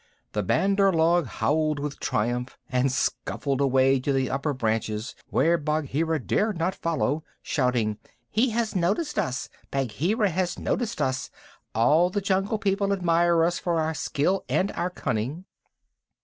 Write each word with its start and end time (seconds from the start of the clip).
The 0.33 0.41
Bandar 0.41 0.91
log 0.91 1.27
howled 1.27 1.77
with 1.77 1.99
triumph 1.99 2.57
and 2.71 2.91
scuffled 2.91 3.61
away 3.61 3.99
to 3.99 4.11
the 4.11 4.31
upper 4.31 4.51
branches 4.51 5.13
where 5.29 5.59
Bagheera 5.59 6.17
dared 6.17 6.57
not 6.57 6.73
follow, 6.73 7.23
shouting: 7.43 7.99
"He 8.31 8.49
has 8.49 8.75
noticed 8.75 9.19
us! 9.19 9.47
Bagheera 9.69 10.29
has 10.31 10.57
noticed 10.57 11.03
us. 11.03 11.29
All 11.75 12.09
the 12.09 12.19
Jungle 12.19 12.57
People 12.57 12.91
admire 12.91 13.43
us 13.43 13.59
for 13.59 13.79
our 13.79 13.93
skill 13.93 14.43
and 14.49 14.71
our 14.71 14.89
cunning." 14.89 15.45